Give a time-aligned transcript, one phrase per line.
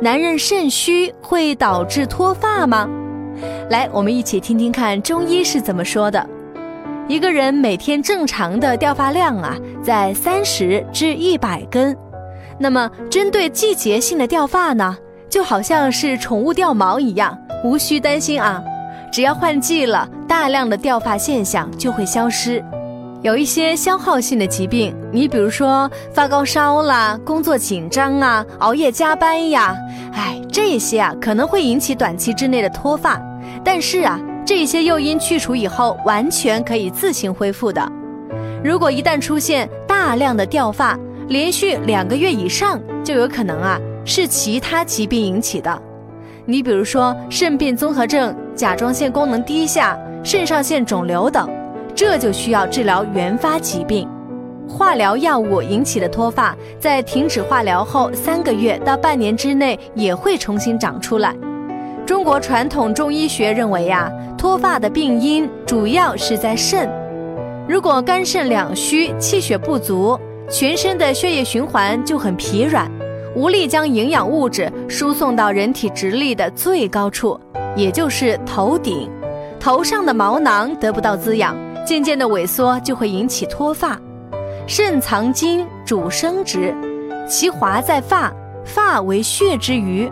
[0.00, 2.88] 男人肾虚会导致脱发吗？
[3.70, 6.28] 来，我们一起听听看中医是怎么说的。
[7.06, 11.96] 一个人每天正常的掉发量啊，在三十至一百根。
[12.58, 14.96] 那么，针对季节性的掉发呢，
[15.28, 18.62] 就好像是宠物掉毛一样，无需担心啊。
[19.12, 22.62] 只要换季了，大量的掉发现象就会消失。
[23.24, 29.74] 有一些消耗性的疾病，你比如说发高烧啦、工作紧张啊、熬夜加班呀，
[30.12, 33.18] 哎，这些啊可能会引起短期之内的脱发，
[33.64, 37.90] 但是啊，这些诱因去除以后，完全可以自行恢复的。
[38.62, 40.94] 如果一旦出现大量的掉发，
[41.28, 45.82] 连续两个月以上，就有可能啊是其他疾病引起的。
[46.44, 51.48] 你比如说肾病综合症、甲状腺功能低下、肾上腺肿瘤等。
[51.94, 54.08] 这就需要治疗原发疾病，
[54.68, 61.32] 化疗药物引起的脱发，在停止化疗后三个月到半年之内也会重新长出来。
[62.04, 66.90] 中国传统中医学认为呀，脱发的病因主要是在肾。
[67.68, 70.18] 如果肝肾两虚，气血不足，
[70.50, 72.90] 全身的血液循环就很疲软，
[73.36, 77.38] 无力将营养物质输送到人体直立的最高处，
[77.76, 79.08] 也就是头顶，
[79.60, 81.56] 头上的毛囊得不到滋养。
[81.84, 83.98] 渐渐的萎缩就会引起脱发。
[84.66, 86.74] 肾藏精，主生殖，
[87.28, 88.32] 其华在发，
[88.64, 90.10] 发为血之余。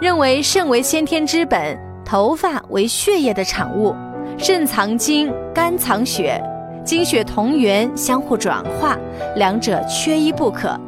[0.00, 3.94] 认为肾为先天之本，头发为血液的产物。
[4.38, 6.40] 肾藏精，肝藏血，
[6.84, 8.96] 精血同源，相互转化，
[9.36, 10.78] 两者缺一不可。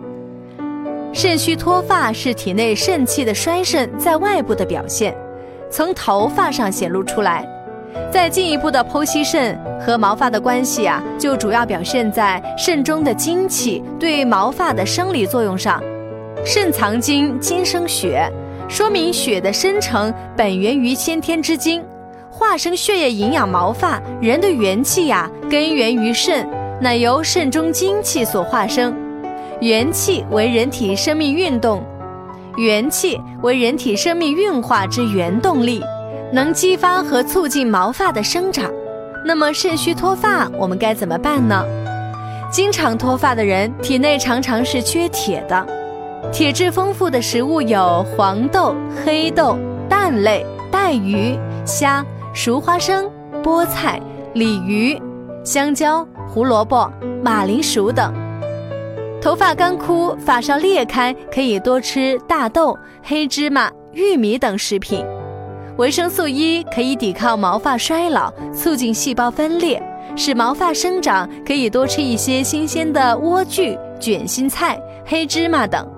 [1.13, 5.15] 肾虚脱发是体内肾气的衰盛在外部的表现，
[5.69, 7.47] 从头发上显露出来。
[8.11, 15.83] 再进一步的剖析肾和毛发的关系啊，就主要表现在肾中的精气对毛发的生理作用上。
[16.45, 18.29] 肾藏精，精生血，
[18.69, 21.85] 说明血的生成本源于先天之精，
[22.31, 24.03] 化生血液营养毛发。
[24.21, 26.49] 人的元气呀，根源于肾，
[26.81, 28.95] 乃由肾中精气所化生。
[29.61, 31.85] 元气为人体生命运动，
[32.57, 35.81] 元气为人体生命运化之原动力。
[36.33, 38.73] 能激发和促进毛发的生长，
[39.23, 41.63] 那么肾虚脱发我们该怎么办呢？
[42.51, 45.67] 经常脱发的人体内常常是缺铁的，
[46.33, 49.59] 铁质丰富的食物有黄豆、黑豆、
[49.91, 53.11] 蛋类、带鱼、虾、熟花生、
[53.43, 54.01] 菠菜、
[54.33, 54.99] 鲤鱼、
[55.45, 56.91] 香蕉、胡萝卜、
[57.23, 58.11] 马铃薯等。
[59.21, 65.05] 头发干枯、发梢裂开，可以多吃大豆、黑芝麻、玉米等食品。
[65.79, 69.83] 维生素 E 可以抵抗毛发衰老，促进细胞分裂，
[70.15, 71.29] 使毛发生长。
[71.47, 75.89] 可以多吃一些新鲜的莴苣、卷心菜、黑芝麻等。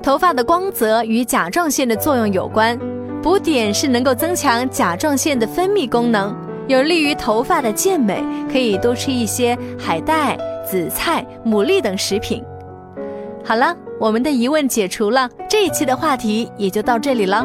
[0.00, 2.78] 头发的光泽与甲状腺的作用有关，
[3.20, 6.34] 补碘是能够增强甲状腺的分泌功能，
[6.68, 8.22] 有利于头发的健美。
[8.50, 12.40] 可以多吃一些海带、紫菜、牡蛎等食品。
[13.42, 17.44] 好了，我们的疑问解除了，这一期的话题也就到这里了。